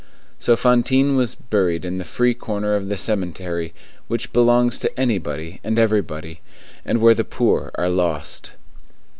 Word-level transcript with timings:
So 0.39 0.55
Fantine 0.55 1.15
was 1.15 1.35
buried 1.35 1.85
in 1.85 1.99
the 1.99 2.05
free 2.05 2.33
corner 2.33 2.73
of 2.75 2.89
the 2.89 2.97
cemetery 2.97 3.71
which 4.07 4.33
belongs 4.33 4.79
to 4.79 4.99
anybody 4.99 5.59
and 5.63 5.77
everybody, 5.77 6.41
and 6.83 6.99
where 6.99 7.13
the 7.13 7.23
poor 7.23 7.69
are 7.75 7.87
lost. 7.87 8.53